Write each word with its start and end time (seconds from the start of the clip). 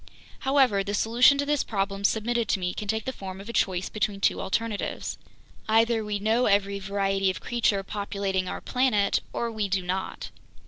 "However, 0.39 0.83
the 0.83 0.95
solution 0.95 1.37
to 1.37 1.45
this 1.45 1.63
problem 1.63 2.03
submitted 2.03 2.47
to 2.47 2.59
me 2.59 2.73
can 2.73 2.87
take 2.87 3.05
the 3.05 3.13
form 3.13 3.39
of 3.39 3.47
a 3.49 3.53
choice 3.53 3.87
between 3.87 4.19
two 4.19 4.41
alternatives. 4.41 5.19
"Either 5.69 6.03
we 6.03 6.17
know 6.17 6.47
every 6.47 6.79
variety 6.79 7.29
of 7.29 7.39
creature 7.39 7.83
populating 7.83 8.47
our 8.49 8.61
planet, 8.61 9.19
or 9.31 9.51
we 9.51 9.67
do 9.69 9.83
not. 9.83 10.31